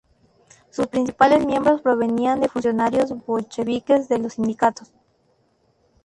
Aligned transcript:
Sus 0.71 0.87
principales 0.87 1.45
miembros 1.45 1.83
provenían 1.83 2.41
de 2.41 2.49
funcionarios 2.49 3.11
bolcheviques 3.27 4.09
de 4.09 4.17
los 4.17 4.33
sindicatos. 4.33 4.91